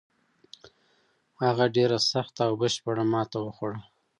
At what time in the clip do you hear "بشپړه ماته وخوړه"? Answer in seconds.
2.61-3.79